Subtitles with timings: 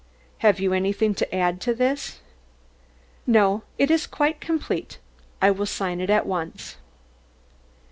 [0.39, 2.21] "Have you anything to add to this?"
[3.27, 4.97] "No, it is quite complete.
[5.39, 6.77] I will sign it at once."